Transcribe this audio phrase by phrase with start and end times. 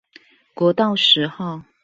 [0.55, 1.61] 國道十號